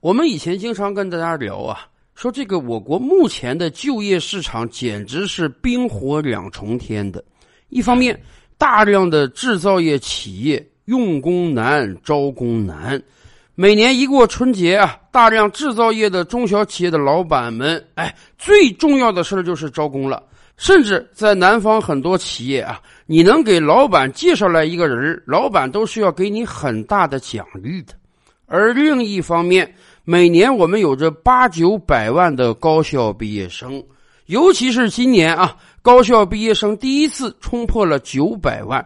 [0.00, 1.80] 我们以前经常跟大家聊啊，
[2.14, 7.22] 说这个我国目前的就业市场简直是冰火两重天的。
[7.68, 8.16] 一方面，
[8.56, 13.02] 大量的制造业企业用工难、招工难。
[13.56, 20.22] 每年一过春节啊，大量制造业的中小企业的老板们，哎，最重要的事儿就是招工了。
[20.56, 27.94] 甚至在南方很多企业啊，你能给老板介绍来一个人，老板都是要给你很大的奖励的。
[28.50, 29.70] 而另一方面，
[30.10, 33.84] 每年我们有着八九百万的高校毕业生，
[34.24, 38.82] 尤其是今年啊，高校毕业生第一次冲破了九百万。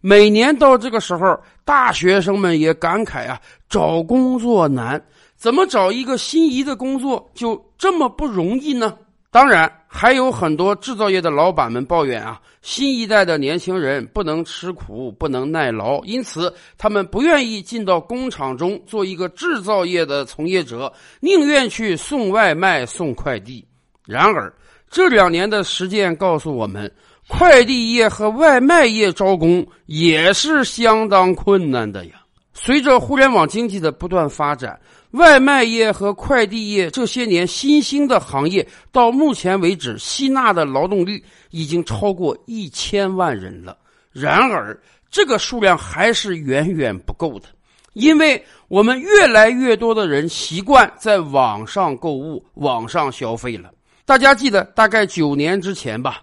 [0.00, 5.00] 每年到这个时候，大学生们也感慨啊，找工作难，
[5.36, 8.98] 怎么找一个心仪的工作就这么不容易呢？
[9.34, 23.66] 当然，还有很多制造业的老板们抱怨啊，新一代的年轻人不能吃苦，不能耐劳，因此他们不愿意进到工厂中做一个制造业的从业者，宁愿去送外卖、送快递。
[24.06, 24.54] 然而，
[24.88, 26.88] 这两年的实践告诉我们，
[27.26, 32.23] 快递业和外卖业招工也是相当困难的呀。
[32.54, 34.80] 随着互联网经济的不断发展。
[35.10, 43.76] 外卖业和快递业这些年新兴的行业，到目前为止吸纳的劳动力已经超过一千万人了。
[44.10, 44.76] 然而，
[45.08, 47.46] 这个数量还是远远不够的，
[47.92, 53.70] 因为我们越来越多的人习惯在网上购物、网上消费了。
[54.04, 56.22] 大家记得，大概九年之前吧，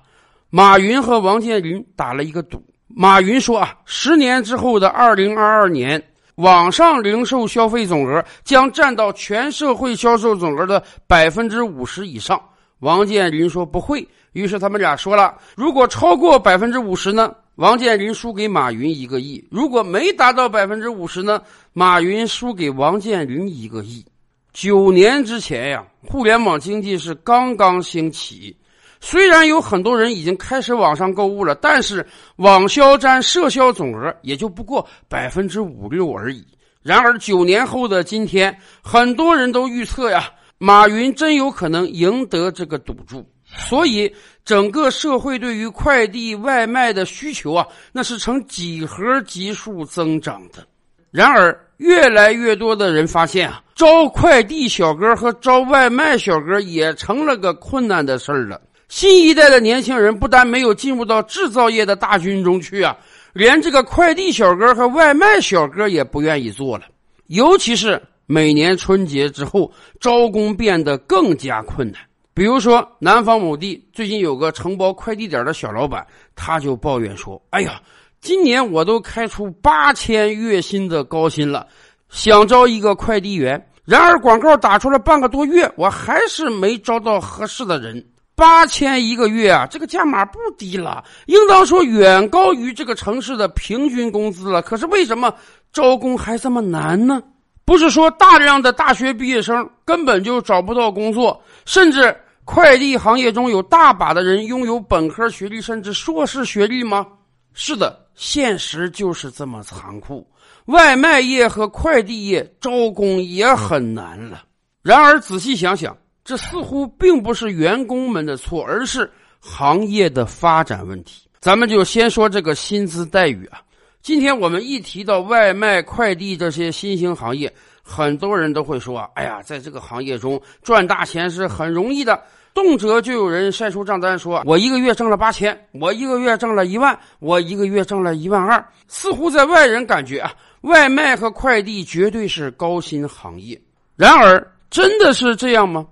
[0.50, 2.62] 马云和王健林打了一个赌。
[2.88, 6.04] 马云说啊，十年之后的二零二二年。
[6.36, 12.42] 网上零售消费总额将占到全社会销售总额的百分之五十以上。
[12.80, 17.36] 王健林说不会，于是他们俩说了：如果超过百分之五十呢？
[17.56, 21.42] 王健林输给马云一个亿；如果没达到百分之五十呢？
[21.74, 24.04] 马云输给王健林一个亿。
[24.52, 28.56] 九年之前呀，互联网经济是刚刚兴起。
[29.04, 36.46] 虽然有很多人已经开始网上购物了，但是网销占社销总额也就不过百分之五六而已。
[36.84, 40.30] 然而九年后的今天，很多人都预测呀，
[40.60, 43.28] 马云真有可能赢得这个赌注。
[43.54, 44.10] 所以，
[44.46, 50.66] 整个社会对于快递外卖的需求啊，那是呈几何级数增长的。
[51.10, 58.62] 然而，越来越多的人发现啊，招快递小哥和招外卖小哥也成了个困难的事儿了。
[58.92, 62.94] 新一代的年轻人不但没有进入到制造业的大军中去啊，
[63.32, 66.84] 连这个快递小哥和外卖小哥也不愿意做了。
[67.28, 69.72] 尤其是每年春节之后，
[70.02, 72.02] 招工变得更加困难。
[72.34, 77.82] 比如说，南方某地最近有个承包快递点的小老板，他就抱怨说：“哎呀，
[78.20, 81.66] 今年我都开出八千月薪的高薪了，
[82.10, 88.06] 想招一个快递员，然而广告打出了半个多月，我还是没招到合适的人。”
[88.42, 94.64] 八千一个月啊，这个价码不低了，应当说远高于这个城市的平均工资了。
[94.64, 95.32] 可是为什么
[95.72, 97.22] 招工还这么难呢？
[97.66, 107.06] 不是说大量的大学毕业生根本就找不到工作，甚至快递行业中有大把的人拥有本科学历甚至硕士学历吗？
[107.54, 110.28] 是的，现实就是这么残酷。
[110.66, 114.42] 外卖业和快递业招工也很难了。
[114.82, 115.96] 然而仔细想想。
[116.24, 119.10] 这似乎并不是员工们的错，而是
[119.40, 121.28] 行业的发展问题。
[121.40, 123.62] 咱们就先说这个薪资待遇啊。
[124.02, 127.52] 今天我们一提到外卖、快递这些新兴行业，
[127.84, 132.20] 很多人都会说：“哎呀，在这个行业中赚大钱是很容易的。”
[132.54, 143.60] 动辄就有人晒出账单，说：“我一个月挣了八千，我一个月挣了一万，我一个月挣了一万二。”似乎在外人感觉啊，外卖和快递绝对是高薪行业。
[143.96, 145.88] 然而，真的是这样吗？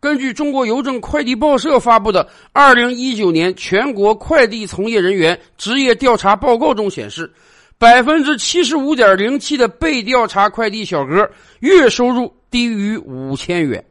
[0.00, 2.24] 根据中国邮政快递报社发布的
[2.54, 7.30] 《二零一九年全国快递从业人员职业调查报告》中显示，
[7.76, 13.84] 百分之七十五点零七的被调查快递小哥月收入低于五千元。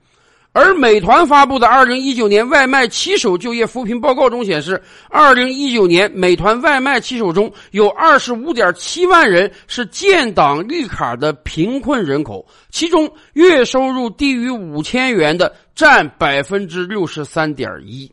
[0.52, 18.12] 而美团发布的《二零一九年外卖骑手就业扶贫报告》中显示，二零一九年美团外卖骑手中有二十五点七万人是建档绿卡的贫困人口，其中月收入低于五千元的占百分之六十三点一。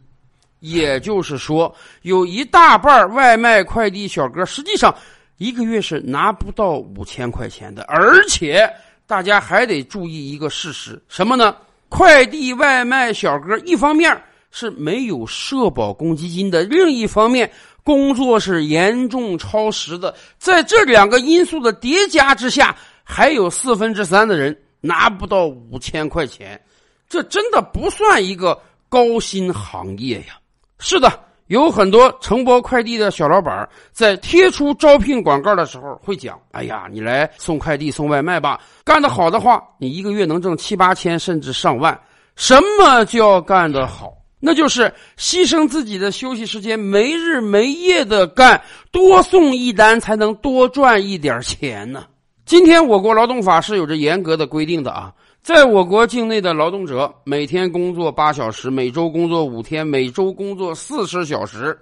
[0.60, 4.94] 也就是说，有一大半外卖快递小哥实际上
[5.38, 7.82] 一个月是拿不到五千块钱的。
[7.84, 8.68] 而且，
[9.06, 11.56] 大家还得注意一个事实，什么呢？
[11.88, 17.50] 快递外卖小哥，一方面是没有社保公积金的，另一方面
[17.84, 20.14] 工作是严重超时的。
[20.38, 26.60] 在这两个因素的叠加之下，还有四分之三的人拿不到五千块钱，
[27.08, 30.38] 这真的不算一个高薪行业呀。
[30.78, 41.98] 是的，有很多承包快递的小老板在贴出招聘广告的时候会讲：“哎呀，你来送快递、送外卖吧，干得好的话，你一个月能挣七八千，甚至上万。”
[42.34, 44.12] 什么叫干得好？
[44.38, 48.60] 那就是牺牲自己的休息时间，没日没夜的干，
[48.90, 52.04] 多送一单才能多赚一点钱呢。
[52.44, 55.12] 今天我国劳动法是有着严格的规定的啊，
[55.46, 61.78] 在我国境内的劳动者每天工作八小时，每周工作五天，每周工作四十小时，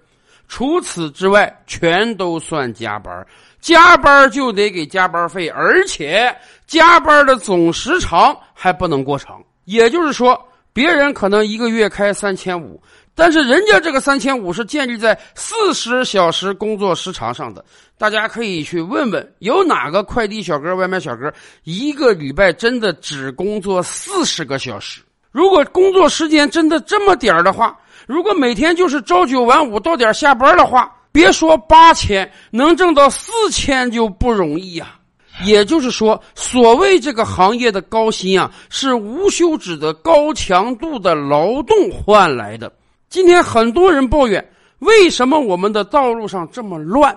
[0.46, 3.26] 除此之外全都算加班，
[3.62, 6.30] 加班就得给加班费，而且
[6.66, 9.42] 加班的总时长还不能过长。
[9.64, 10.38] 也就是说。
[10.74, 12.82] 别人可能一个月开三千五，
[13.14, 17.64] 但是人家这个三千五是建立在四十小时工作时长上的。
[17.96, 21.32] 大家可以去问问，有哪个快递小哥、外卖小哥
[21.62, 25.00] 一个礼拜真的只工作四十个小时？
[25.30, 34.96] 如果工作时间真的这么点的话，如果每天就是朝九晚五到点下班的话，别说八千，能挣到四千就不容易呀。
[35.44, 42.72] 也就是说，所谓这个行业的高薪啊，是无休止的高强度的劳动换来的。
[43.14, 44.44] 今天很多人抱怨，
[44.80, 47.16] 为什么我们的道路上这么乱？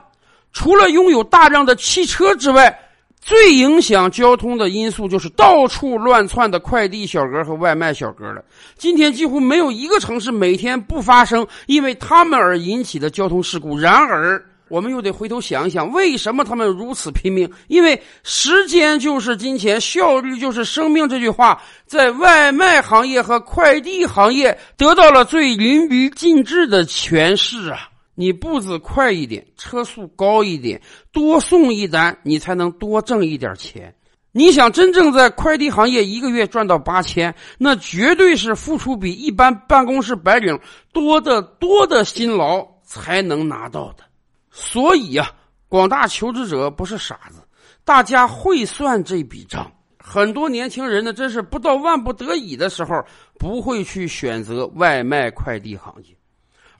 [0.53, 2.79] 除了拥有大量的汽车之外，
[3.19, 8.45] 最影响交通的因素就是到处乱窜的快递小哥和外卖小哥了。
[8.77, 13.75] 今天几乎没有一个城市每天不发生因为他们而引起的交通事故。
[13.75, 17.49] 然而，我们又得回头想一想，为什么他们如此拼命？
[17.67, 21.07] 因为时间就是金钱，效率就是生命。
[21.07, 27.89] 这句话在外卖行业和快递行业得到了最淋漓尽致的诠释啊！
[28.15, 30.81] 你步子快一点，车速高一点，
[31.11, 33.93] 多送一单，你才能多挣一点钱。
[34.31, 40.59] 你想真正在快递行业一个月赚到八千，那绝对是付出比一般办公室白领
[40.91, 44.03] 多得多的辛劳才能拿到的。
[44.59, 45.31] 所以呀，
[45.69, 47.43] 广大求职者不是傻子，
[47.85, 49.71] 大家会算这笔账。
[49.99, 53.05] 很多年轻人呢，真是不到万不得已的时候，
[53.37, 56.17] 不会去选择外卖快递行业。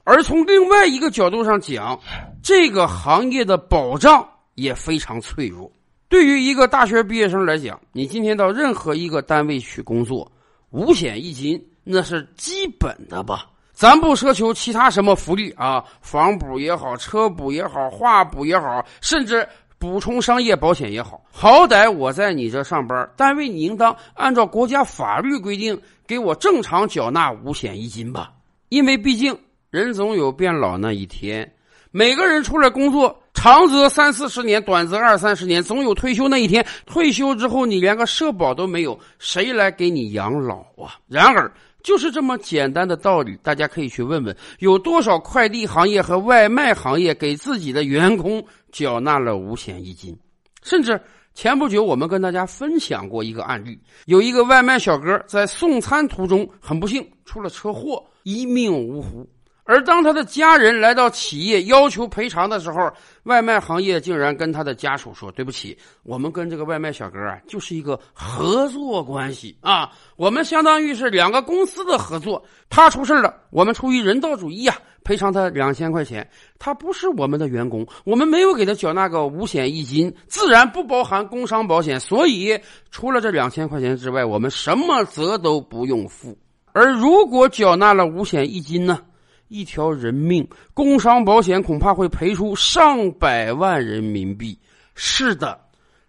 [0.02, 1.96] 而从另外一个角度上讲，
[2.42, 5.70] 这个行业的保障也非常脆弱。
[6.08, 10.32] 对于一个大学毕业生来讲，你今天到任何一个单位去工作，
[10.70, 13.46] 五险一金那是基本的吧。
[13.78, 19.48] 咱不奢求其他什么福利啊，房补也好，车补也好，话补也好，甚至
[19.78, 28.32] 补充商业保险也好，好歹我在你这上班，单位你应当按照国家法律规定给我正常缴纳五险一金吧。
[28.68, 29.38] 因为毕竟
[29.70, 31.48] 人总有变老那一天，
[31.92, 36.66] 每个人出来工作，长则三四十年，短则二三十年，总有退休那一天。
[36.84, 40.98] 退休之后，你连个社保都没有，谁来给你养老啊？
[41.06, 41.48] 然而。
[41.88, 50.14] 就是这么简单的道理，大家可以去问问，有多少快递行业和外卖行业给自己的员工缴纳了五险一金？
[50.62, 51.00] 甚至
[51.32, 59.26] 前不久我们跟大家分享过一个案例，有一个外卖小哥在送餐途中很不幸出了车祸，一命呜呼。
[59.68, 62.90] 而当他的家人来到企业要求赔偿的时候，
[63.24, 72.42] 外卖行业竟然跟他的家属说：“对不起，我们跟这个外卖小哥啊，就是一个合作关系啊，我们相当于是两个公司的合作。
[72.70, 76.26] 他出事了，我们出于人道主义啊，赔偿他两千块钱。
[76.58, 82.00] 他不是我们的员工，我们没有给他缴纳个五险一金，自然不包含工伤保险。
[82.00, 82.58] 所以
[82.90, 86.34] 除了这两千块钱之外，我们什么责都不用负。
[86.72, 89.02] 而如果缴纳了五险一金呢？”
[89.48, 94.58] 一条人命，工伤保险恐怕会赔出上百万人民币。
[94.94, 95.58] 是的，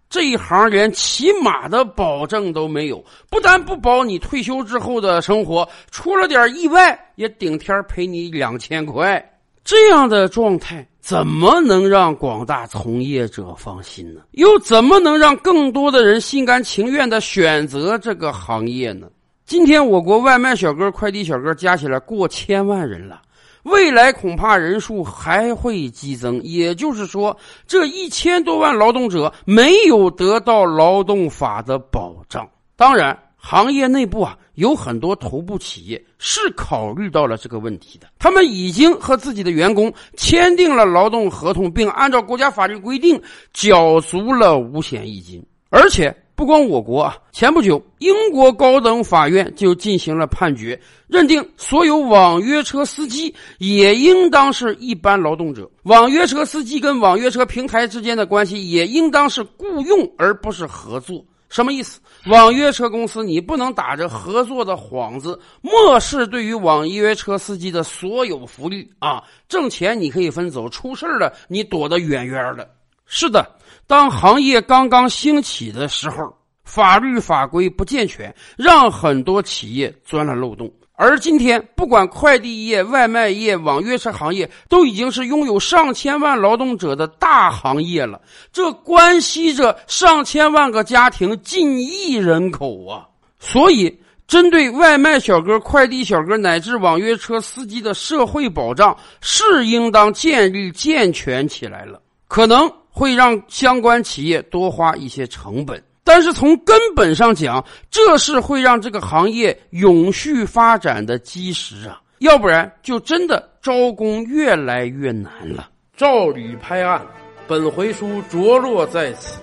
[0.10, 9.24] 这一行连起码的保证都没有，不但不保你退休之后的生活，出了点意外也顶天赔你两千块。
[9.64, 14.22] 这样的状态怎么能让广大从业者放心呢？
[14.32, 19.08] 又怎么能让更多的人心甘情愿的选择这个行业呢？
[19.46, 23.22] 今天我国外卖小哥、快递小哥加起来过千万人了。
[23.64, 27.36] 未来恐怕人数还会激增，也就是说，
[27.68, 32.50] 这一千多万劳动者没有得到劳动法的保障。
[32.76, 43.22] 当然，行业内部啊有很多头部企业是考虑到了这个问题的，他们已经和自己的员工签订了劳动合同，并按照国家法律规定
[43.54, 46.16] 缴足了五险一金，而且。
[46.40, 50.80] 不光我国啊，前不久英国高等法院就进行了判决，
[51.10, 61.22] 认定所有网约车司机也应当是一般劳动者，网约车司机跟网约车平台之间的关系也应当是雇佣而不是合作。
[61.50, 62.00] 什么意思？
[62.28, 69.22] 网约车公司你不能打着合作的幌子，漠视对于网约车司机的所有福利啊！
[69.50, 72.70] 挣钱你可以分走，出事了你躲得远远的。
[73.12, 73.56] 是的，
[73.88, 76.32] 当行业刚刚兴起的时候，
[76.64, 80.72] 法律法规不健全，让很多企业钻了漏洞。
[80.94, 88.22] 而今天，不管快递业、外卖业、网约车行业，都已经是拥有上千万劳动者的大行业了。
[88.52, 93.08] 这关系着上千万个家庭、近亿人口啊！
[93.40, 102.00] 所以，针对外卖小哥、快递小哥乃至网约车司机的社会保障，是应当建立健全起来了。
[102.28, 105.82] 可能会让相关企业多花一些成本。
[106.04, 112.02] 但是从根本上讲，这是会让这个行业永续发展的基石啊！
[112.18, 115.70] 要不然就真的招工越来越难了。
[115.96, 117.06] 照吕拍案，
[117.48, 119.40] 本回书着落在此。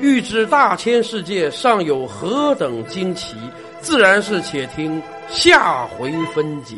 [0.00, 3.36] 欲知大千世界尚有何等惊奇，
[3.80, 6.76] 自然是且听下回分解。